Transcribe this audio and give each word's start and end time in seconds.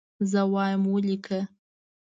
زه 0.31 0.41
وایم 0.53 0.81
ولیکه. 0.91 1.39